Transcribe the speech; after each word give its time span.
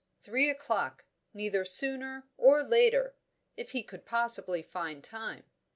Three 0.23 0.49
o'clock; 0.49 1.05
neither 1.31 1.63
sooner 1.63 2.27
or 2.35 2.63
later; 2.63 3.13
if 3.55 3.73
he 3.73 3.83
could 3.83 4.03
possibly 4.03 4.63
find 4.63 5.03
time. 5.03 5.43